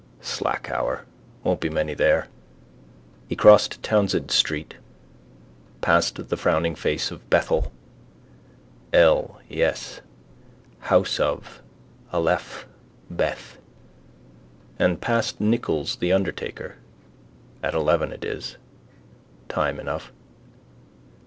Slack 0.19 0.67
hour: 0.71 1.05
won't 1.43 1.59
be 1.59 1.69
many 1.69 1.93
there. 1.93 2.27
He 3.29 3.35
crossed 3.35 3.83
Townsend 3.83 4.31
street, 4.31 4.77
passed 5.81 6.27
the 6.29 6.37
frowning 6.37 6.73
face 6.73 7.11
of 7.11 7.29
Bethel. 7.29 7.71
El, 8.91 9.39
yes: 9.47 10.01
house 10.79 11.19
of: 11.19 11.61
Aleph, 12.11 12.65
Beth. 13.11 13.59
And 14.79 14.99
past 14.99 15.39
Nichols' 15.39 15.97
the 15.97 16.11
undertaker. 16.11 16.77
At 17.61 17.75
eleven 17.75 18.11
it 18.11 18.25
is. 18.25 18.57
Time 19.49 19.79
enough. 19.79 20.11